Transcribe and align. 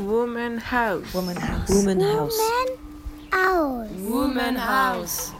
Woman 0.00 0.56
House. 0.56 1.12
Woman 1.12 1.36
House. 1.36 1.68
Woman 1.68 2.00
House. 2.00 2.38
House. 3.30 3.90
Woman 3.90 4.56
House. 4.56 5.32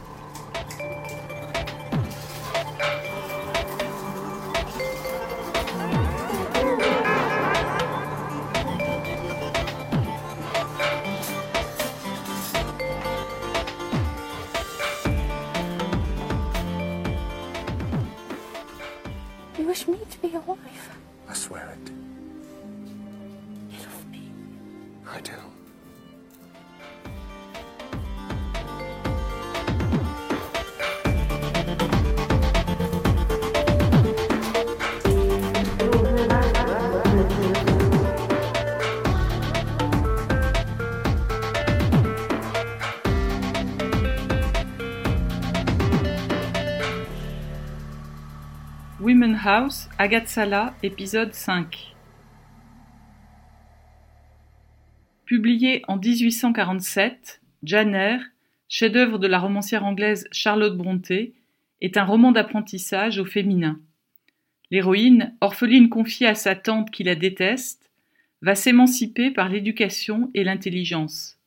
You 19.57 19.65
wish 19.65 19.87
me 19.87 19.97
to 20.07 20.21
be 20.21 20.27
your 20.27 20.41
wife? 20.41 20.97
I 21.27 21.33
swear 21.33 21.75
it. 21.75 22.10
I 25.13 25.19
do. 25.19 25.31
Women 48.99 49.33
House, 49.33 49.89
Agathe 49.99 50.29
Sala, 50.29 50.73
épisode 50.81 51.33
5. 51.33 51.90
Publié 55.31 55.81
en 55.87 55.95
1847, 55.95 57.39
Jane 57.63 58.19
chef-d'œuvre 58.67 59.17
de 59.17 59.27
la 59.27 59.39
romancière 59.39 59.85
anglaise 59.85 60.27
Charlotte 60.33 60.75
Brontë, 60.75 61.31
est 61.79 61.95
un 61.95 62.03
roman 62.03 62.33
d'apprentissage 62.33 63.17
au 63.17 63.23
féminin. 63.23 63.79
L'héroïne, 64.71 65.33
orpheline 65.39 65.87
confiée 65.87 66.27
à 66.27 66.35
sa 66.35 66.55
tante 66.55 66.91
qui 66.91 67.05
la 67.05 67.15
déteste, 67.15 67.89
va 68.41 68.55
s'émanciper 68.55 69.31
par 69.31 69.47
l'éducation 69.47 70.29
et 70.33 70.43
l'intelligence. 70.43 71.37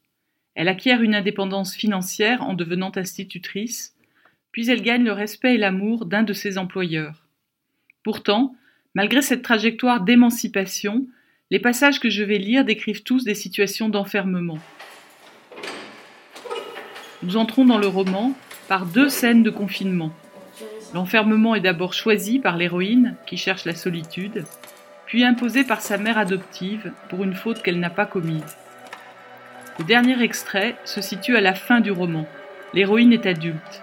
Elle 0.54 0.68
acquiert 0.68 1.02
une 1.02 1.14
indépendance 1.14 1.74
financière 1.74 2.42
en 2.42 2.54
devenant 2.54 2.92
institutrice, 2.96 3.94
puis 4.50 4.70
elle 4.70 4.80
gagne 4.80 5.04
le 5.04 5.12
respect 5.12 5.56
et 5.56 5.58
l'amour 5.58 6.06
d'un 6.06 6.22
de 6.22 6.32
ses 6.32 6.56
employeurs. 6.56 7.26
Pourtant, 8.02 8.56
malgré 8.94 9.20
cette 9.20 9.42
trajectoire 9.42 10.00
d'émancipation, 10.00 11.06
les 11.50 11.58
passages 11.58 12.00
que 12.00 12.08
je 12.08 12.24
vais 12.24 12.38
lire 12.38 12.64
décrivent 12.64 13.02
tous 13.02 13.24
des 13.24 13.34
situations 13.34 13.90
d'enfermement. 13.90 14.58
Nous 17.22 17.36
entrons 17.36 17.66
dans 17.66 17.78
le 17.78 17.86
roman 17.86 18.32
par 18.66 18.86
deux 18.86 19.10
scènes 19.10 19.42
de 19.42 19.50
confinement. 19.50 20.12
L'enfermement 20.94 21.54
est 21.54 21.60
d'abord 21.60 21.92
choisi 21.92 22.38
par 22.38 22.56
l'héroïne, 22.56 23.16
qui 23.26 23.36
cherche 23.36 23.66
la 23.66 23.74
solitude, 23.74 24.44
puis 25.06 25.22
imposé 25.22 25.64
par 25.64 25.82
sa 25.82 25.98
mère 25.98 26.16
adoptive 26.16 26.92
pour 27.10 27.22
une 27.24 27.34
faute 27.34 27.62
qu'elle 27.62 27.80
n'a 27.80 27.90
pas 27.90 28.06
commise. 28.06 28.56
Le 29.78 29.84
dernier 29.84 30.22
extrait 30.22 30.76
se 30.84 31.02
situe 31.02 31.36
à 31.36 31.42
la 31.42 31.54
fin 31.54 31.80
du 31.80 31.90
roman. 31.90 32.26
L'héroïne 32.72 33.12
est 33.12 33.26
adulte. 33.26 33.82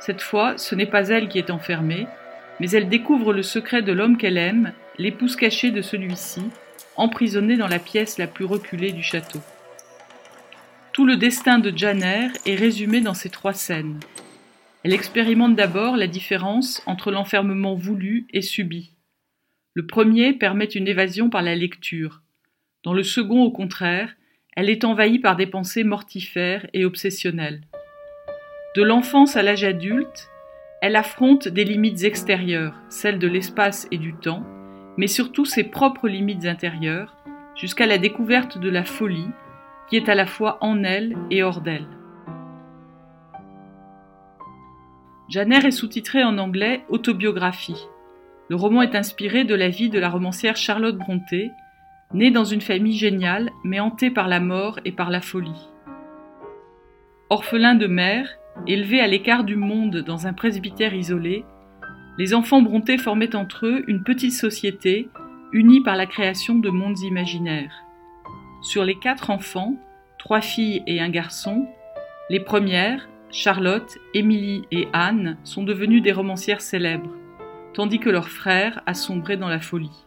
Cette 0.00 0.20
fois, 0.20 0.58
ce 0.58 0.74
n'est 0.74 0.86
pas 0.86 1.08
elle 1.08 1.28
qui 1.28 1.38
est 1.38 1.50
enfermée, 1.50 2.06
mais 2.60 2.70
elle 2.70 2.88
découvre 2.88 3.32
le 3.32 3.42
secret 3.42 3.80
de 3.80 3.92
l'homme 3.92 4.18
qu'elle 4.18 4.36
aime, 4.36 4.72
l'épouse 4.98 5.36
cachée 5.36 5.70
de 5.70 5.80
celui-ci, 5.80 6.42
emprisonnée 6.98 7.56
dans 7.56 7.68
la 7.68 7.78
pièce 7.78 8.18
la 8.18 8.26
plus 8.26 8.44
reculée 8.44 8.92
du 8.92 9.02
château. 9.02 9.40
Tout 10.92 11.06
le 11.06 11.16
destin 11.16 11.58
de 11.58 11.72
Jane 11.74 12.02
Eyre 12.02 12.32
est 12.44 12.56
résumé 12.56 13.00
dans 13.00 13.14
ces 13.14 13.30
trois 13.30 13.52
scènes. 13.52 14.00
Elle 14.82 14.92
expérimente 14.92 15.54
d'abord 15.56 15.96
la 15.96 16.06
différence 16.06 16.82
entre 16.86 17.10
l'enfermement 17.10 17.74
voulu 17.74 18.26
et 18.32 18.42
subi. 18.42 18.92
Le 19.74 19.86
premier 19.86 20.32
permet 20.32 20.64
une 20.64 20.88
évasion 20.88 21.30
par 21.30 21.42
la 21.42 21.54
lecture. 21.54 22.22
Dans 22.82 22.92
le 22.92 23.04
second, 23.04 23.42
au 23.42 23.50
contraire, 23.50 24.14
elle 24.56 24.70
est 24.70 24.84
envahie 24.84 25.20
par 25.20 25.36
des 25.36 25.46
pensées 25.46 25.84
mortifères 25.84 26.66
et 26.72 26.84
obsessionnelles. 26.84 27.60
De 28.74 28.82
l'enfance 28.82 29.36
à 29.36 29.42
l'âge 29.42 29.64
adulte, 29.64 30.28
elle 30.82 30.96
affronte 30.96 31.46
des 31.46 31.64
limites 31.64 32.02
extérieures, 32.02 32.74
celles 32.88 33.18
de 33.18 33.28
l'espace 33.28 33.86
et 33.92 33.98
du 33.98 34.14
temps, 34.14 34.44
mais 34.98 35.06
surtout 35.06 35.46
ses 35.46 35.64
propres 35.64 36.08
limites 36.08 36.44
intérieures, 36.44 37.16
jusqu'à 37.54 37.86
la 37.86 37.96
découverte 37.96 38.58
de 38.58 38.68
la 38.68 38.84
folie, 38.84 39.30
qui 39.88 39.96
est 39.96 40.08
à 40.08 40.14
la 40.14 40.26
fois 40.26 40.58
en 40.60 40.84
elle 40.84 41.16
et 41.30 41.42
hors 41.42 41.60
d'elle. 41.62 41.86
Janer 45.28 45.66
est 45.66 45.70
sous-titré 45.70 46.24
en 46.24 46.36
anglais 46.36 46.84
Autobiographie. 46.88 47.86
Le 48.48 48.56
roman 48.56 48.82
est 48.82 48.96
inspiré 48.96 49.44
de 49.44 49.54
la 49.54 49.68
vie 49.68 49.88
de 49.88 49.98
la 49.98 50.08
romancière 50.08 50.56
Charlotte 50.56 50.96
Brontë, 50.96 51.52
née 52.12 52.30
dans 52.30 52.44
une 52.44 52.62
famille 52.62 52.96
géniale, 52.96 53.50
mais 53.62 53.80
hantée 53.80 54.10
par 54.10 54.26
la 54.26 54.40
mort 54.40 54.80
et 54.84 54.92
par 54.92 55.10
la 55.10 55.20
folie. 55.20 55.68
Orphelin 57.30 57.74
de 57.74 57.86
mère, 57.86 58.28
Élevés 58.66 59.00
à 59.00 59.06
l'écart 59.06 59.44
du 59.44 59.54
monde 59.54 59.98
dans 59.98 60.26
un 60.26 60.32
presbytère 60.32 60.92
isolé, 60.92 61.44
les 62.18 62.34
enfants 62.34 62.60
Brontë 62.60 62.98
formaient 62.98 63.36
entre 63.36 63.66
eux 63.66 63.84
une 63.86 64.02
petite 64.02 64.32
société 64.32 65.08
unie 65.52 65.80
par 65.80 65.94
la 65.94 66.06
création 66.06 66.56
de 66.56 66.68
mondes 66.68 66.98
imaginaires. 67.00 67.84
Sur 68.60 68.84
les 68.84 68.96
quatre 68.96 69.30
enfants, 69.30 69.76
trois 70.18 70.40
filles 70.40 70.82
et 70.88 71.00
un 71.00 71.10
garçon, 71.10 71.66
les 72.28 72.40
premières, 72.40 73.08
Charlotte, 73.30 73.98
Émilie 74.14 74.64
et 74.72 74.88
Anne, 74.92 75.38
sont 75.44 75.62
devenues 75.62 76.00
des 76.00 76.10
romancières 76.10 76.60
célèbres, 76.60 77.14
tandis 77.72 78.00
que 78.00 78.10
leur 78.10 78.28
frère 78.28 78.82
a 78.86 78.94
sombré 78.94 79.36
dans 79.36 79.48
la 79.48 79.60
folie. 79.60 80.04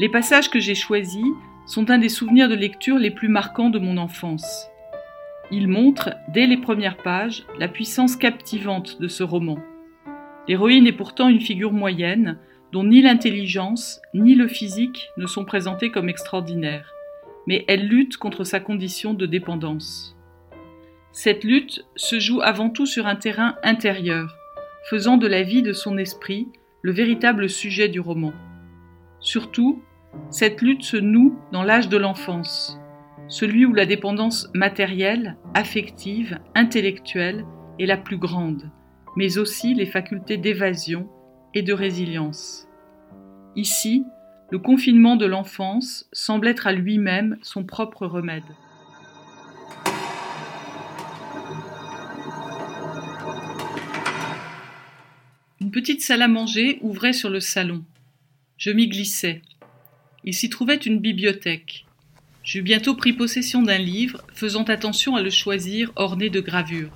Les 0.00 0.08
passages 0.08 0.50
que 0.50 0.60
j'ai 0.60 0.74
choisis 0.74 1.26
sont 1.66 1.90
un 1.90 1.98
des 1.98 2.08
souvenirs 2.08 2.48
de 2.48 2.54
lecture 2.54 2.98
les 2.98 3.10
plus 3.10 3.28
marquants 3.28 3.70
de 3.70 3.78
mon 3.78 3.98
enfance. 3.98 4.70
Il 5.50 5.68
montre, 5.68 6.14
dès 6.28 6.46
les 6.46 6.56
premières 6.56 6.96
pages, 6.96 7.44
la 7.58 7.68
puissance 7.68 8.16
captivante 8.16 9.00
de 9.00 9.08
ce 9.08 9.22
roman. 9.22 9.58
L'héroïne 10.48 10.86
est 10.86 10.92
pourtant 10.92 11.28
une 11.28 11.40
figure 11.40 11.72
moyenne, 11.72 12.38
dont 12.72 12.84
ni 12.84 13.02
l'intelligence 13.02 14.00
ni 14.14 14.34
le 14.34 14.48
physique 14.48 15.10
ne 15.16 15.26
sont 15.26 15.44
présentés 15.44 15.90
comme 15.90 16.08
extraordinaires, 16.08 16.90
mais 17.46 17.64
elle 17.68 17.86
lutte 17.86 18.16
contre 18.16 18.44
sa 18.44 18.58
condition 18.58 19.14
de 19.14 19.26
dépendance. 19.26 20.16
Cette 21.12 21.44
lutte 21.44 21.86
se 21.94 22.18
joue 22.18 22.40
avant 22.42 22.70
tout 22.70 22.86
sur 22.86 23.06
un 23.06 23.16
terrain 23.16 23.54
intérieur, 23.62 24.36
faisant 24.90 25.16
de 25.16 25.26
la 25.26 25.42
vie 25.42 25.62
de 25.62 25.72
son 25.72 25.98
esprit 25.98 26.48
le 26.82 26.92
véritable 26.92 27.48
sujet 27.48 27.88
du 27.88 28.00
roman. 28.00 28.32
Surtout, 29.20 29.82
cette 30.30 30.60
lutte 30.60 30.82
se 30.82 30.96
noue 30.96 31.38
dans 31.52 31.62
l'âge 31.62 31.88
de 31.88 31.96
l'enfance, 31.96 32.78
celui 33.28 33.64
où 33.64 33.72
la 33.72 33.86
dépendance 33.86 34.48
matérielle, 34.54 35.36
affective, 35.54 36.38
intellectuelle 36.54 37.44
est 37.78 37.86
la 37.86 37.96
plus 37.96 38.18
grande, 38.18 38.70
mais 39.16 39.38
aussi 39.38 39.74
les 39.74 39.86
facultés 39.86 40.36
d'évasion 40.36 41.08
et 41.54 41.62
de 41.62 41.72
résilience. 41.72 42.68
Ici, 43.56 44.04
le 44.50 44.58
confinement 44.58 45.16
de 45.16 45.26
l'enfance 45.26 46.06
semble 46.12 46.48
être 46.48 46.66
à 46.66 46.72
lui-même 46.72 47.38
son 47.42 47.64
propre 47.64 48.06
remède. 48.06 48.42
Une 55.60 55.70
petite 55.70 56.02
salle 56.02 56.22
à 56.22 56.28
manger 56.28 56.78
ouvrait 56.82 57.14
sur 57.14 57.30
le 57.30 57.40
salon. 57.40 57.84
Je 58.58 58.70
m'y 58.70 58.86
glissais. 58.86 59.40
Il 60.22 60.34
s'y 60.34 60.50
trouvait 60.50 60.76
une 60.76 61.00
bibliothèque. 61.00 61.86
J'eus 62.44 62.60
bientôt 62.60 62.94
pris 62.94 63.14
possession 63.14 63.62
d'un 63.62 63.78
livre, 63.78 64.20
faisant 64.34 64.64
attention 64.64 65.16
à 65.16 65.22
le 65.22 65.30
choisir 65.30 65.90
orné 65.96 66.28
de 66.28 66.40
gravures. 66.40 66.94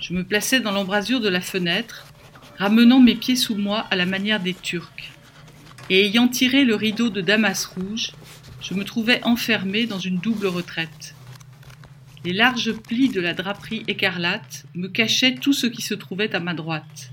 Je 0.00 0.14
me 0.14 0.24
plaçais 0.24 0.60
dans 0.60 0.72
l'embrasure 0.72 1.20
de 1.20 1.28
la 1.28 1.42
fenêtre, 1.42 2.06
ramenant 2.56 2.98
mes 2.98 3.14
pieds 3.14 3.36
sous 3.36 3.56
moi 3.56 3.80
à 3.90 3.96
la 3.96 4.06
manière 4.06 4.40
des 4.40 4.54
Turcs. 4.54 5.12
Et 5.90 6.06
ayant 6.06 6.28
tiré 6.28 6.64
le 6.64 6.74
rideau 6.74 7.10
de 7.10 7.20
damas 7.20 7.66
rouge, 7.66 8.12
je 8.62 8.72
me 8.72 8.84
trouvais 8.84 9.22
enfermé 9.22 9.86
dans 9.86 9.98
une 9.98 10.18
double 10.18 10.46
retraite. 10.46 11.14
Les 12.24 12.32
larges 12.32 12.72
plis 12.72 13.10
de 13.10 13.20
la 13.20 13.34
draperie 13.34 13.84
écarlate 13.86 14.64
me 14.74 14.88
cachaient 14.88 15.34
tout 15.34 15.52
ce 15.52 15.66
qui 15.66 15.82
se 15.82 15.94
trouvait 15.94 16.34
à 16.34 16.40
ma 16.40 16.54
droite. 16.54 17.10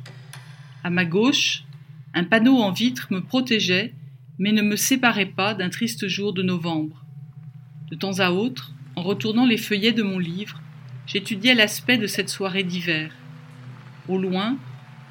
À 0.86 0.90
ma 0.90 1.04
gauche, 1.04 1.64
un 2.14 2.24
panneau 2.24 2.60
en 2.60 2.72
vitre 2.72 3.08
me 3.12 3.20
protégeait, 3.20 3.94
mais 4.40 4.54
ne 4.54 4.62
me 4.62 4.78
séparait 4.78 5.26
pas 5.26 5.54
d'un 5.54 5.70
triste 5.70 6.08
jour 6.08 6.32
de 6.32 6.42
novembre. 6.42 7.05
De 7.92 7.96
temps 7.96 8.20
à 8.20 8.32
autre, 8.32 8.72
en 8.96 9.04
retournant 9.04 9.46
les 9.46 9.58
feuillets 9.58 9.92
de 9.92 10.02
mon 10.02 10.18
livre, 10.18 10.60
j'étudiais 11.06 11.54
l'aspect 11.54 11.98
de 11.98 12.08
cette 12.08 12.30
soirée 12.30 12.64
d'hiver. 12.64 13.12
Au 14.08 14.18
loin, 14.18 14.58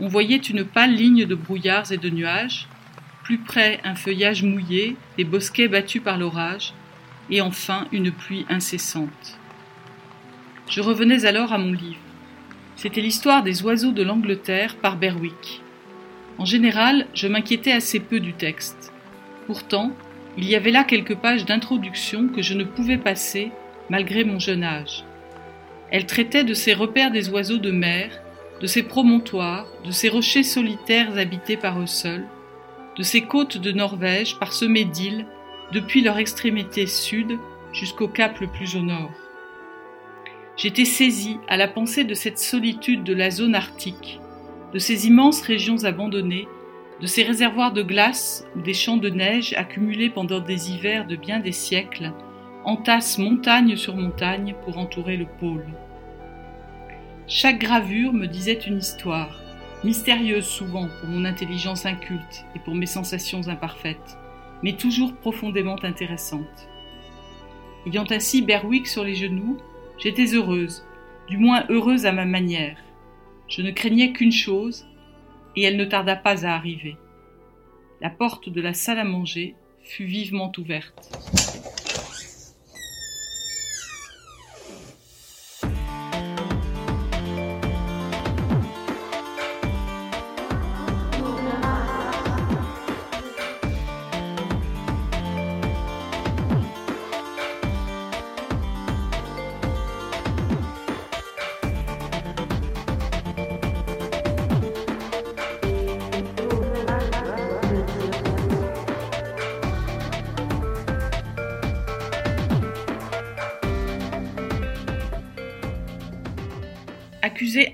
on 0.01 0.09
voyait 0.09 0.39
une 0.39 0.65
pâle 0.65 0.95
ligne 0.95 1.25
de 1.25 1.35
brouillards 1.37 1.93
et 1.93 1.99
de 1.99 2.11
nuages, 2.11 2.67
plus 3.23 3.39
près 3.39 3.81
un 3.85 3.95
feuillage 3.95 4.43
mouillé, 4.43 4.97
des 5.17 5.25
bosquets 5.25 5.69
battus 5.69 6.03
par 6.03 6.19
l'orage, 6.19 6.75
et 7.31 7.41
enfin 7.41 7.87
une 7.93 8.11
pluie 8.11 8.45
incessante. 8.49 9.39
Je 10.69 10.81
revenais 10.81 11.27
alors 11.27 11.53
à 11.53 11.59
mon 11.59 11.73
livre. 11.73 12.01
C'était 12.75 13.01
l'histoire 13.01 13.45
des 13.45 13.63
oiseaux 13.63 13.93
de 13.93 14.03
l'Angleterre 14.03 14.77
par 14.77 14.97
Berwick. 14.97 15.63
En 16.39 16.45
général, 16.45 17.07
je 17.15 17.29
m'inquiétais 17.29 17.73
assez 17.73 18.01
peu 18.01 18.19
du 18.19 18.33
texte. 18.33 18.93
Pourtant, 19.47 19.95
il 20.37 20.49
y 20.49 20.57
avait 20.57 20.71
là 20.71 20.85
quelques 20.85 21.17
pages 21.17 21.45
d'introduction 21.45 22.29
que 22.29 22.43
je 22.43 22.55
ne 22.55 22.65
pouvais 22.65 22.99
passer 22.99 23.53
malgré 23.89 24.25
mon 24.25 24.39
jeune 24.39 24.65
âge. 24.65 25.05
Elle 25.91 26.07
traitait 26.07 26.45
de 26.45 26.55
ces 26.55 26.75
repères 26.75 27.11
des 27.11 27.29
oiseaux 27.29 27.59
de 27.59 27.71
mer, 27.71 28.21
de 28.61 28.67
ces 28.67 28.83
promontoires, 28.83 29.67
de 29.85 29.91
ces 29.91 30.09
rochers 30.09 30.43
solitaires 30.43 31.17
habités 31.17 31.57
par 31.57 31.81
eux 31.81 31.87
seuls, 31.87 32.27
de 32.97 33.03
ces 33.03 33.23
côtes 33.23 33.59
de 33.59 33.73
Norvège 33.73 34.39
parsemées 34.39 34.85
d'îles 34.85 35.27
depuis 35.73 36.01
leur 36.01 36.19
extrémité 36.19 36.87
sud 36.87 37.39
jusqu'au 37.73 38.09
cap 38.09 38.41
le 38.41 38.47
plus 38.47 38.77
au 38.77 38.81
nord. 38.81 39.11
J'étais 40.57 40.85
saisi 40.85 41.39
à 41.49 41.57
la 41.57 41.67
pensée 41.67 42.05
de 42.05 42.15
cette 42.15 42.39
solitude 42.39 43.03
de 43.03 43.13
la 43.13 43.31
zone 43.31 43.57
arctique, 43.57 44.21
de 44.73 44.79
ces 44.79 45.07
immenses 45.07 45.43
régions 45.43 45.85
abandonnées, 45.85 46.47
de 47.05 47.09
ces 47.09 47.23
réservoirs 47.23 47.75
de 47.75 47.83
glace 47.83 48.47
ou 48.57 48.63
des 48.63 48.73
champs 48.73 48.97
de 48.97 49.11
neige 49.11 49.53
accumulés 49.59 50.09
pendant 50.09 50.41
des 50.41 50.71
hivers 50.71 51.07
de 51.07 51.17
bien 51.17 51.39
des 51.39 51.53
siècles, 51.53 52.15
entassent 52.65 53.19
montagne 53.19 53.77
sur 53.77 53.95
montagne 53.95 54.55
pour 54.65 54.79
entourer 54.79 55.19
le 55.19 55.27
pôle. 55.27 55.67
Chaque 57.27 57.59
gravure 57.59 58.15
me 58.15 58.25
disait 58.25 58.59
une 58.67 58.79
histoire, 58.79 59.39
mystérieuse 59.85 60.47
souvent 60.47 60.89
pour 60.99 61.11
mon 61.11 61.27
intelligence 61.27 61.85
inculte 61.85 62.47
et 62.57 62.59
pour 62.59 62.75
mes 62.75 62.87
sensations 62.87 63.49
imparfaites, 63.49 64.17
mais 64.63 64.73
toujours 64.73 65.15
profondément 65.15 65.77
intéressante. 65.85 66.71
Ayant 67.87 68.07
ainsi 68.09 68.41
Berwick 68.41 68.87
sur 68.87 69.05
les 69.05 69.15
genoux, 69.15 69.59
j'étais 69.99 70.33
heureuse, 70.33 70.87
du 71.29 71.37
moins 71.37 71.67
heureuse 71.69 72.07
à 72.07 72.13
ma 72.13 72.25
manière. 72.25 72.79
Je 73.47 73.61
ne 73.61 73.73
craignais 73.73 74.15
qu'une 74.15 74.33
chose, 74.33 74.87
et 75.57 75.63
elle 75.63 75.77
ne 75.77 75.85
tarda 75.85 76.17
pas 76.17 76.47
à 76.47 76.55
arriver. 76.55 76.97
La 78.01 78.11
porte 78.11 78.49
de 78.49 78.61
la 78.61 78.75
salle 78.75 78.99
à 78.99 79.05
manger 79.05 79.55
fut 79.83 80.05
vivement 80.05 80.53
ouverte. 80.59 81.54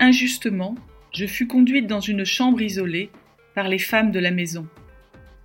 Injustement, 0.01 0.75
je 1.13 1.27
fus 1.27 1.47
conduite 1.47 1.87
dans 1.87 2.01
une 2.01 2.25
chambre 2.25 2.61
isolée 2.61 3.11
par 3.55 3.69
les 3.69 3.79
femmes 3.79 4.11
de 4.11 4.19
la 4.19 4.31
maison. 4.31 4.67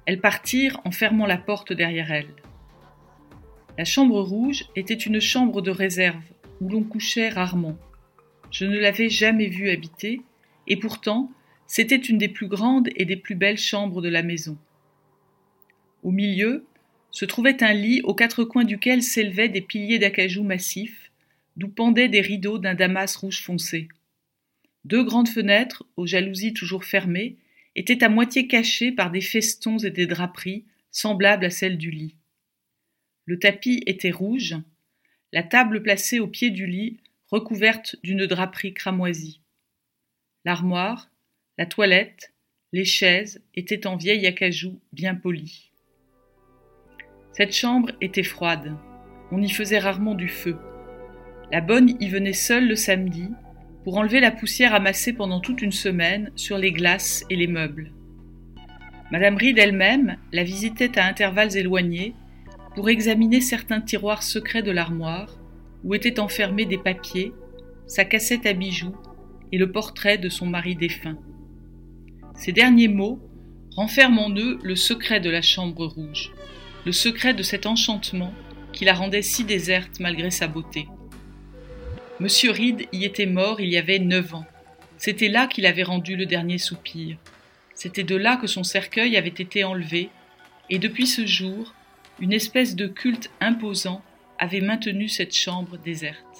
Elles 0.05 0.19
partirent 0.19 0.79
en 0.83 0.91
fermant 0.91 1.25
la 1.25 1.37
porte 1.37 1.73
derrière 1.73 2.11
elles. 2.11 2.33
La 3.77 3.85
chambre 3.85 4.21
rouge 4.21 4.65
était 4.75 4.93
une 4.93 5.19
chambre 5.19 5.61
de 5.61 5.71
réserve 5.71 6.21
où 6.61 6.69
l'on 6.69 6.83
couchait 6.83 7.29
rarement. 7.29 7.77
Je 8.51 8.65
ne 8.65 8.77
l'avais 8.77 9.09
jamais 9.09 9.47
vue 9.47 9.69
habiter, 9.69 10.21
et 10.67 10.77
pourtant 10.77 11.31
c'était 11.67 11.95
une 11.95 12.17
des 12.17 12.29
plus 12.29 12.47
grandes 12.47 12.89
et 12.95 13.05
des 13.05 13.17
plus 13.17 13.35
belles 13.35 13.57
chambres 13.57 14.01
de 14.01 14.09
la 14.09 14.21
maison. 14.21 14.57
Au 16.03 16.11
milieu 16.11 16.65
se 17.11 17.25
trouvait 17.25 17.63
un 17.63 17.73
lit 17.73 18.01
aux 18.03 18.13
quatre 18.13 18.43
coins 18.43 18.65
duquel 18.65 19.01
s'élevaient 19.01 19.49
des 19.49 19.61
piliers 19.61 19.99
d'acajou 19.99 20.43
massifs, 20.43 21.11
d'où 21.57 21.69
pendaient 21.69 22.09
des 22.09 22.21
rideaux 22.21 22.59
d'un 22.59 22.75
damas 22.75 23.15
rouge 23.15 23.41
foncé. 23.41 23.87
Deux 24.85 25.03
grandes 25.03 25.29
fenêtres, 25.29 25.83
aux 25.97 26.05
jalousies 26.05 26.53
toujours 26.53 26.85
fermées, 26.85 27.37
étaient 27.75 28.03
à 28.03 28.09
moitié 28.09 28.47
cachées 28.47 28.91
par 28.91 29.09
des 29.09 29.19
festons 29.19 29.79
et 29.79 29.89
des 29.89 30.05
draperies 30.05 30.65
semblables 30.91 31.45
à 31.45 31.49
celles 31.49 31.79
du 31.79 31.89
lit. 31.89 32.15
Le 33.25 33.39
tapis 33.39 33.81
était 33.87 34.11
rouge, 34.11 34.55
la 35.33 35.41
table 35.41 35.81
placée 35.81 36.19
au 36.19 36.27
pied 36.27 36.51
du 36.51 36.67
lit 36.67 36.99
recouverte 37.31 37.95
d'une 38.03 38.27
draperie 38.27 38.75
cramoisie. 38.75 39.41
L'armoire, 40.45 41.09
la 41.57 41.65
toilette, 41.65 42.33
les 42.71 42.85
chaises 42.85 43.43
étaient 43.55 43.87
en 43.87 43.95
vieil 43.95 44.27
acajou 44.27 44.79
bien 44.93 45.15
poli. 45.15 45.71
Cette 47.33 47.55
chambre 47.55 47.91
était 48.01 48.21
froide. 48.21 48.77
On 49.31 49.41
y 49.41 49.49
faisait 49.49 49.79
rarement 49.79 50.13
du 50.13 50.27
feu. 50.27 50.57
La 51.51 51.61
bonne 51.61 51.97
y 51.99 52.07
venait 52.07 52.33
seule 52.33 52.67
le 52.67 52.75
samedi 52.75 53.29
pour 53.85 53.97
enlever 53.97 54.19
la 54.19 54.31
poussière 54.31 54.73
amassée 54.73 55.13
pendant 55.13 55.39
toute 55.39 55.61
une 55.61 55.71
semaine 55.71 56.31
sur 56.35 56.57
les 56.57 56.71
glaces 56.71 57.23
et 57.29 57.35
les 57.35 57.45
meubles. 57.45 57.91
Madame 59.11 59.37
Reed 59.37 59.59
elle-même 59.59 60.17
la 60.33 60.43
visitait 60.43 60.97
à 60.97 61.05
intervalles 61.05 61.55
éloignés 61.55 62.15
pour 62.73 62.89
examiner 62.89 63.41
certains 63.41 63.81
tiroirs 63.81 64.23
secrets 64.23 64.63
de 64.63 64.71
l'armoire 64.71 65.37
où 65.83 65.93
étaient 65.93 66.19
enfermés 66.19 66.65
des 66.65 66.79
papiers, 66.79 67.31
sa 67.85 68.05
cassette 68.05 68.47
à 68.47 68.53
bijoux 68.53 68.95
et 69.51 69.59
le 69.59 69.71
portrait 69.71 70.17
de 70.17 70.29
son 70.29 70.47
mari 70.47 70.75
défunt. 70.75 71.19
Ces 72.33 72.53
derniers 72.53 72.87
mots 72.87 73.19
renferment 73.75 74.25
en 74.25 74.35
eux 74.35 74.57
le 74.63 74.75
secret 74.75 75.19
de 75.19 75.29
la 75.29 75.43
chambre 75.43 75.85
rouge, 75.85 76.31
le 76.87 76.91
secret 76.91 77.35
de 77.35 77.43
cet 77.43 77.67
enchantement 77.67 78.33
qui 78.73 78.83
la 78.83 78.95
rendait 78.95 79.21
si 79.21 79.43
déserte 79.43 79.99
malgré 79.99 80.31
sa 80.31 80.47
beauté. 80.47 80.87
Monsieur 82.21 82.51
Reed 82.51 82.87
y 82.93 83.03
était 83.03 83.25
mort 83.25 83.59
il 83.59 83.67
y 83.67 83.77
avait 83.77 83.99
neuf 83.99 84.33
ans. 84.33 84.45
C'était 84.97 85.27
là 85.27 85.47
qu'il 85.47 85.65
avait 85.65 85.83
rendu 85.83 86.15
le 86.15 86.25
dernier 86.25 86.57
soupir. 86.57 87.17
C'était 87.73 88.05
de 88.05 88.15
là 88.15 88.37
que 88.37 88.47
son 88.47 88.63
cercueil 88.63 89.17
avait 89.17 89.27
été 89.27 89.65
enlevé, 89.65 90.09
et 90.69 90.79
depuis 90.79 91.07
ce 91.07 91.25
jour, 91.25 91.73
une 92.21 92.31
espèce 92.31 92.75
de 92.75 92.87
culte 92.87 93.29
imposant 93.41 94.01
avait 94.39 94.61
maintenu 94.61 95.09
cette 95.09 95.35
chambre 95.35 95.77
déserte. 95.77 96.34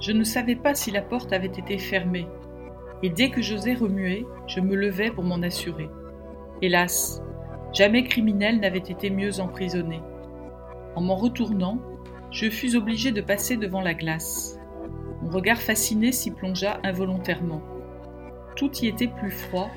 Je 0.00 0.12
ne 0.12 0.24
savais 0.24 0.56
pas 0.56 0.74
si 0.74 0.90
la 0.90 1.00
porte 1.00 1.32
avait 1.32 1.46
été 1.46 1.78
fermée, 1.78 2.26
et 3.02 3.08
dès 3.08 3.30
que 3.30 3.40
j'osais 3.40 3.74
remuer, 3.74 4.26
je 4.46 4.60
me 4.60 4.74
levais 4.74 5.10
pour 5.10 5.24
m'en 5.24 5.42
assurer. 5.42 5.88
Hélas, 6.60 7.22
jamais 7.72 8.04
criminel 8.04 8.60
n'avait 8.60 8.78
été 8.78 9.10
mieux 9.10 9.40
emprisonné. 9.40 10.00
En 10.94 11.00
m'en 11.00 11.16
retournant, 11.16 11.78
je 12.30 12.50
fus 12.50 12.76
obligé 12.76 13.12
de 13.12 13.20
passer 13.20 13.56
devant 13.56 13.80
la 13.80 13.94
glace. 13.94 14.58
Mon 15.22 15.30
regard 15.30 15.58
fasciné 15.58 16.12
s'y 16.12 16.32
plongea 16.32 16.80
involontairement. 16.84 17.62
Tout 18.56 18.70
y 18.82 18.88
était 18.88 19.08
plus 19.08 19.30
froid, 19.30 19.70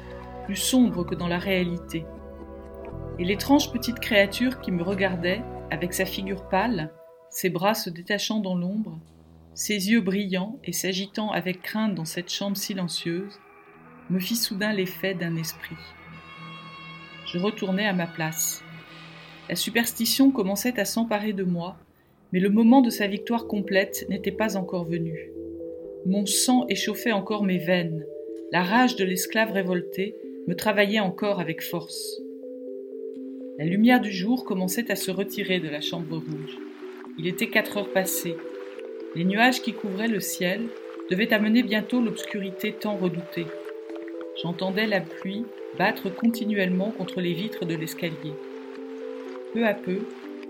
plus 0.46 0.56
sombre 0.56 1.06
que 1.06 1.16
dans 1.16 1.28
la 1.28 1.40
réalité. 1.40 2.06
Et 3.20 3.24
l'étrange 3.24 3.72
petite 3.72 4.00
créature 4.00 4.60
qui 4.60 4.72
me 4.72 4.84
regardait, 4.84 5.42
avec 5.72 5.94
sa 5.94 6.06
figure 6.06 6.48
pâle, 6.50 6.92
ses 7.36 7.50
bras 7.50 7.74
se 7.74 7.90
détachant 7.90 8.40
dans 8.40 8.56
l'ombre, 8.56 8.98
ses 9.56 9.92
yeux 9.92 10.00
brillants 10.00 10.58
et 10.64 10.72
s'agitant 10.72 11.32
avec 11.32 11.62
crainte 11.62 11.94
dans 11.94 12.06
cette 12.06 12.32
chambre 12.32 12.56
silencieuse, 12.56 13.42
me 14.10 14.20
fit 14.20 14.38
soudain 14.38 14.72
l'effet 14.72 15.16
d'un 15.16 15.36
esprit. 15.36 15.76
Je 17.28 17.38
retournai 17.38 17.86
à 17.86 17.92
ma 17.92 18.08
place. 18.08 18.64
La 19.50 19.56
superstition 19.56 20.32
commençait 20.32 20.80
à 20.80 20.86
s'emparer 20.86 21.34
de 21.34 21.44
moi, 21.44 21.76
mais 22.32 22.40
le 22.40 22.50
moment 22.50 22.80
de 22.82 22.90
sa 22.90 23.06
victoire 23.06 23.48
complète 23.48 24.06
n'était 24.08 24.32
pas 24.32 24.56
encore 24.56 24.86
venu. 24.86 25.30
Mon 26.06 26.26
sang 26.26 26.66
échauffait 26.70 27.12
encore 27.12 27.44
mes 27.44 27.58
veines, 27.58 28.06
la 28.54 28.64
rage 28.64 28.96
de 28.96 29.04
l'esclave 29.04 29.52
révolté 29.52 30.16
me 30.48 30.56
travaillait 30.56 31.02
encore 31.02 31.42
avec 31.42 31.62
force. 31.62 32.22
La 33.60 33.66
lumière 33.66 34.00
du 34.00 34.14
jour 34.14 34.46
commençait 34.46 34.90
à 34.90 34.96
se 34.96 35.12
retirer 35.12 35.60
de 35.60 35.68
la 35.68 35.82
chambre 35.82 36.16
rouge. 36.16 36.65
Il 37.18 37.28
était 37.28 37.48
quatre 37.48 37.78
heures 37.78 37.94
passées, 37.94 38.36
les 39.16 39.24
nuages 39.24 39.62
qui 39.62 39.72
couvraient 39.72 40.10
le 40.10 40.20
ciel 40.20 40.68
devait 41.10 41.34
amener 41.34 41.64
bientôt 41.64 42.02
l'obscurité 42.02 42.74
tant 42.74 42.98
redoutée. 42.98 43.48
J'entendais 44.44 44.86
la 44.86 45.00
pluie 45.00 45.46
battre 45.78 46.10
continuellement 46.10 46.92
contre 46.92 47.22
les 47.22 47.34
vitres 47.34 47.64
de 47.64 47.76
l'escalier. 47.76 48.34
Peu 49.54 49.66
à 49.66 49.74
peu, 49.74 50.00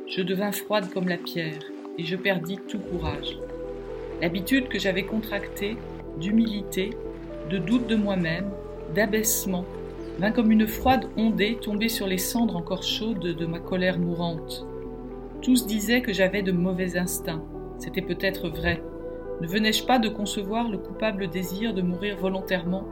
je 0.07 0.24
devins 0.24 0.51
froide 0.51 0.91
comme 0.91 1.07
la 1.07 1.17
pierre 1.17 1.60
et 2.00 2.03
je 2.03 2.15
perdis 2.15 2.57
tout 2.67 2.79
courage. 2.79 3.38
L'habitude 4.19 4.67
que 4.67 4.79
j'avais 4.79 5.03
contractée 5.03 5.77
d'humilité, 6.19 6.89
de 7.51 7.60
doute 7.60 7.86
de 7.86 7.95
moi-même, 7.95 8.50
d'abaissement, 8.95 9.65
vint 10.17 10.31
comme 10.31 10.51
une 10.51 10.67
froide 10.67 11.05
ondée 11.15 11.57
tomber 11.62 11.89
sur 11.89 12.07
les 12.07 12.17
cendres 12.17 12.55
encore 12.55 12.81
chaudes 12.81 13.19
de 13.19 13.45
ma 13.45 13.60
colère 13.60 14.00
mourante. 14.00 14.65
Tous 15.46 15.68
disaient 15.68 16.02
que 16.02 16.12
j'avais 16.12 16.42
de 16.42 16.52
mauvais 16.52 16.98
instincts. 16.98 17.44
C'était 17.78 18.02
peut-être 18.02 18.50
vrai. 18.50 18.82
Ne 19.42 19.48
venais-je 19.48 19.86
pas 19.86 20.00
de 20.00 20.10
concevoir 20.10 20.70
le 20.70 20.80
coupable 20.80 21.28
désir 21.28 21.75
de 21.75 21.84
mourir 21.84 22.18
volontairement? 22.18 22.88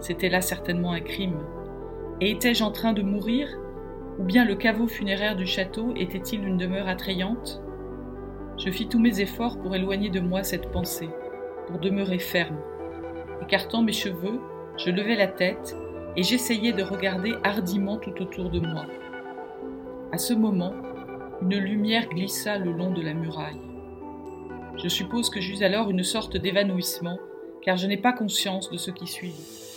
C'était 0.00 0.30
là 0.30 0.40
certainement 0.40 0.92
un 0.92 1.02
crime. 1.02 1.36
Et 2.22 2.30
étais-je 2.30 2.64
en 2.64 2.70
train 2.70 2.94
de 2.94 3.02
mourir? 3.02 3.46
Ou 4.18 4.24
bien 4.24 4.46
le 4.46 4.54
caveau 4.54 4.88
funéraire 4.88 5.36
du 5.36 5.44
château 5.44 5.92
était-il 5.94 6.42
une 6.42 6.56
demeure 6.56 6.88
attrayante? 6.88 7.60
Je 8.56 8.70
fis 8.70 8.88
tous 8.88 8.98
mes 8.98 9.20
efforts 9.20 9.58
pour 9.58 9.76
éloigner 9.76 10.08
de 10.08 10.20
moi 10.20 10.44
cette 10.44 10.70
pensée, 10.70 11.10
pour 11.66 11.78
demeurer 11.78 12.20
ferme. 12.20 12.56
Écartant 13.42 13.82
mes 13.82 13.92
cheveux, 13.92 14.40
je 14.78 14.90
levai 14.90 15.14
la 15.14 15.26
tête 15.26 15.76
et 16.16 16.22
j'essayais 16.22 16.72
de 16.72 16.84
regarder 16.84 17.34
hardiment 17.44 17.98
tout 17.98 18.22
autour 18.22 18.48
de 18.48 18.60
moi. 18.60 18.86
À 20.10 20.16
ce 20.16 20.32
moment, 20.32 20.72
une 21.42 21.58
lumière 21.58 22.08
glissa 22.08 22.56
le 22.56 22.70
long 22.70 22.92
de 22.92 23.02
la 23.02 23.14
muraille. 23.14 23.60
Je 24.80 24.88
suppose 24.88 25.28
que 25.28 25.40
j'eus 25.40 25.64
alors 25.64 25.90
une 25.90 26.04
sorte 26.04 26.36
d'évanouissement, 26.36 27.18
car 27.62 27.76
je 27.76 27.88
n'ai 27.88 27.96
pas 27.96 28.12
conscience 28.12 28.70
de 28.70 28.76
ce 28.76 28.92
qui 28.92 29.08
suivit. 29.08 29.71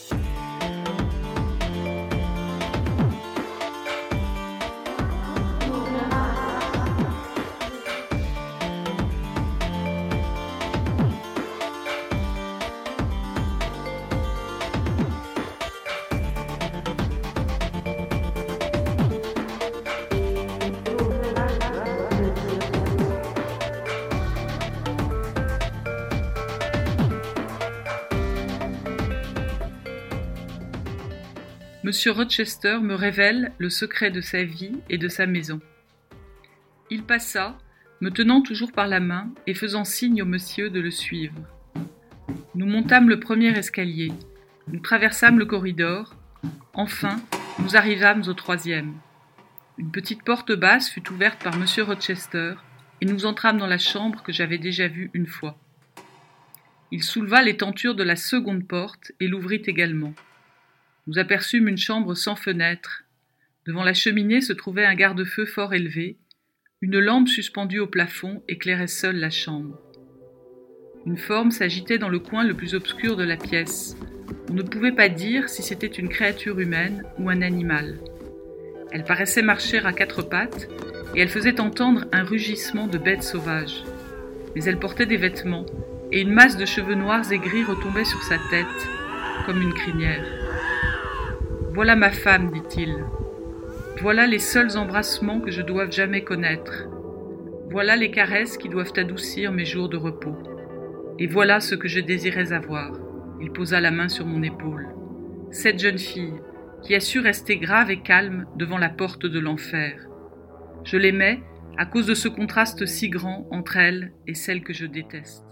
Monsieur 31.85 32.13
Rochester 32.13 32.79
me 32.81 32.95
révèle 32.95 33.51
le 33.59 33.69
secret 33.69 34.09
de 34.09 34.19
sa 34.19 34.43
vie 34.43 34.71
et 34.89 34.97
de 34.97 35.07
sa 35.07 35.27
maison. 35.27 35.61
Il 36.89 37.03
passa, 37.03 37.59
me 38.01 38.09
tenant 38.09 38.41
toujours 38.41 38.71
par 38.71 38.87
la 38.87 38.99
main 38.99 39.29
et 39.45 39.53
faisant 39.53 39.83
signe 39.85 40.23
au 40.23 40.25
monsieur 40.25 40.71
de 40.71 40.79
le 40.79 40.89
suivre. 40.89 41.35
Nous 42.55 42.65
montâmes 42.65 43.07
le 43.07 43.19
premier 43.19 43.55
escalier, 43.55 44.11
nous 44.67 44.79
traversâmes 44.79 45.37
le 45.37 45.45
corridor, 45.45 46.15
enfin 46.73 47.21
nous 47.59 47.77
arrivâmes 47.77 48.23
au 48.27 48.33
troisième. 48.33 48.95
Une 49.77 49.91
petite 49.91 50.23
porte 50.23 50.53
basse 50.53 50.89
fut 50.89 51.07
ouverte 51.11 51.43
par 51.43 51.55
monsieur 51.55 51.83
Rochester 51.83 52.55
et 52.99 53.05
nous 53.05 53.27
entrâmes 53.27 53.59
dans 53.59 53.67
la 53.67 53.77
chambre 53.77 54.23
que 54.23 54.33
j'avais 54.33 54.57
déjà 54.57 54.87
vue 54.87 55.11
une 55.13 55.27
fois. 55.27 55.55
Il 56.89 57.03
souleva 57.03 57.43
les 57.43 57.57
tentures 57.57 57.93
de 57.93 58.03
la 58.03 58.15
seconde 58.15 58.67
porte 58.67 59.11
et 59.19 59.27
l'ouvrit 59.27 59.61
également. 59.67 60.15
Nous 61.07 61.19
aperçûmes 61.19 61.67
une 61.67 61.77
chambre 61.77 62.15
sans 62.15 62.35
fenêtre. 62.35 63.03
Devant 63.67 63.83
la 63.83 63.93
cheminée 63.93 64.41
se 64.41 64.53
trouvait 64.53 64.85
un 64.85 64.95
garde-feu 64.95 65.45
fort 65.45 65.75
élevé. 65.75 66.17
Une 66.81 66.97
lampe 66.97 67.27
suspendue 67.27 67.77
au 67.77 67.85
plafond 67.85 68.43
éclairait 68.47 68.87
seule 68.87 69.17
la 69.17 69.29
chambre. 69.29 69.79
Une 71.05 71.17
forme 71.17 71.51
s'agitait 71.51 71.99
dans 71.99 72.09
le 72.09 72.17
coin 72.17 72.43
le 72.43 72.55
plus 72.55 72.73
obscur 72.73 73.17
de 73.17 73.23
la 73.23 73.37
pièce. 73.37 73.95
On 74.49 74.53
ne 74.55 74.63
pouvait 74.63 74.91
pas 74.91 75.07
dire 75.07 75.47
si 75.47 75.61
c'était 75.61 75.85
une 75.85 76.09
créature 76.09 76.59
humaine 76.59 77.03
ou 77.19 77.29
un 77.29 77.43
animal. 77.43 77.99
Elle 78.91 79.03
paraissait 79.03 79.43
marcher 79.43 79.77
à 79.85 79.93
quatre 79.93 80.23
pattes 80.23 80.67
et 81.13 81.21
elle 81.21 81.29
faisait 81.29 81.61
entendre 81.61 82.05
un 82.13 82.23
rugissement 82.23 82.87
de 82.87 82.97
bête 82.97 83.21
sauvage. 83.21 83.83
Mais 84.55 84.63
elle 84.63 84.79
portait 84.79 85.05
des 85.05 85.17
vêtements 85.17 85.67
et 86.11 86.21
une 86.21 86.33
masse 86.33 86.57
de 86.57 86.65
cheveux 86.65 86.95
noirs 86.95 87.31
et 87.31 87.37
gris 87.37 87.63
retombait 87.63 88.05
sur 88.05 88.23
sa 88.23 88.39
tête 88.49 88.65
comme 89.45 89.61
une 89.61 89.73
crinière. 89.73 90.44
Voilà 91.75 91.97
ma 91.97 92.09
femme, 92.09 92.51
dit-il. 92.51 93.03
Voilà 94.01 94.27
les 94.27 94.39
seuls 94.39 94.77
embrassements 94.77 95.41
que 95.41 95.51
je 95.51 95.61
doive 95.61 95.91
jamais 95.91 96.23
connaître. 96.23 96.87
Voilà 97.69 97.97
les 97.97 98.11
caresses 98.11 98.57
qui 98.57 98.69
doivent 98.69 98.93
adoucir 98.95 99.51
mes 99.51 99.65
jours 99.65 99.89
de 99.89 99.97
repos. 99.97 100.37
Et 101.19 101.27
voilà 101.27 101.59
ce 101.59 101.75
que 101.75 101.89
je 101.89 101.99
désirais 101.99 102.53
avoir. 102.53 102.93
Il 103.41 103.51
posa 103.51 103.81
la 103.81 103.91
main 103.91 104.07
sur 104.07 104.25
mon 104.25 104.41
épaule. 104.41 104.87
Cette 105.51 105.79
jeune 105.79 105.97
fille, 105.97 106.39
qui 106.81 106.95
a 106.95 107.01
su 107.01 107.19
rester 107.19 107.57
grave 107.57 107.91
et 107.91 107.99
calme 107.99 108.45
devant 108.55 108.77
la 108.77 108.89
porte 108.89 109.25
de 109.25 109.39
l'enfer. 109.39 110.07
Je 110.85 110.95
l'aimais 110.95 111.41
à 111.77 111.85
cause 111.85 112.05
de 112.05 112.13
ce 112.13 112.29
contraste 112.29 112.85
si 112.85 113.09
grand 113.09 113.49
entre 113.51 113.75
elle 113.75 114.13
et 114.27 114.33
celle 114.33 114.63
que 114.63 114.71
je 114.71 114.85
déteste. 114.85 115.44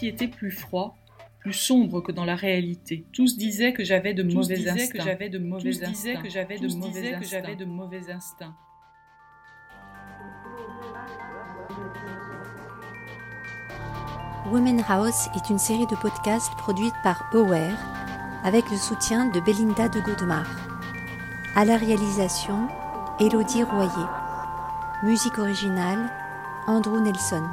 Y 0.00 0.06
était 0.06 0.28
plus 0.28 0.50
froid, 0.50 0.96
plus 1.40 1.52
sombre 1.52 2.00
que 2.00 2.12
dans 2.12 2.24
la 2.24 2.36
réalité. 2.36 3.04
Tous 3.12 3.36
disaient 3.36 3.72
que 3.72 3.84
j'avais 3.84 4.14
de 4.14 4.22
mauvais 4.22 4.68
instincts. 4.68 4.92
que 4.92 5.02
j'avais 5.02 5.28
de 5.28 5.38
mauvais 5.38 5.70
Tous 5.70 5.80
disaient 5.80 6.14
que 6.14 6.28
j'avais 6.28 6.58
de 6.58 6.68
mauvais 6.68 7.18
que 7.18 7.24
j'avais 7.24 7.56
de 7.56 7.64
mauvais 7.64 8.10
instincts. 8.10 8.54
Women 14.50 14.82
House 14.88 15.28
est 15.36 15.50
une 15.50 15.58
série 15.58 15.86
de 15.86 15.96
podcasts 15.96 16.52
produite 16.56 16.94
par 17.02 17.30
Aware 17.32 17.78
avec 18.44 18.68
le 18.70 18.76
soutien 18.76 19.26
de 19.26 19.40
Belinda 19.40 19.88
de 19.88 20.00
Godemar. 20.00 20.46
À 21.54 21.64
la 21.64 21.76
réalisation, 21.76 22.68
Elodie 23.20 23.62
Royer. 23.62 24.08
Musique 25.04 25.38
originale, 25.38 26.10
Andrew 26.66 27.00
Nelson. 27.00 27.44